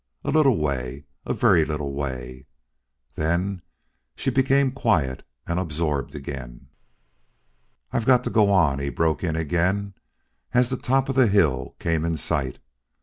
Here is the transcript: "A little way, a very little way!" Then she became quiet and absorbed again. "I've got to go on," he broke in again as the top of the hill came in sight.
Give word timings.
"A 0.23 0.31
little 0.31 0.57
way, 0.57 1.05
a 1.27 1.33
very 1.35 1.63
little 1.63 1.93
way!" 1.93 2.47
Then 3.13 3.61
she 4.15 4.31
became 4.31 4.71
quiet 4.71 5.23
and 5.45 5.59
absorbed 5.59 6.15
again. 6.15 6.69
"I've 7.93 8.07
got 8.07 8.23
to 8.23 8.31
go 8.31 8.49
on," 8.51 8.79
he 8.79 8.89
broke 8.89 9.23
in 9.23 9.35
again 9.35 9.93
as 10.55 10.71
the 10.71 10.77
top 10.77 11.07
of 11.07 11.15
the 11.15 11.27
hill 11.27 11.75
came 11.77 12.03
in 12.03 12.17
sight. 12.17 12.57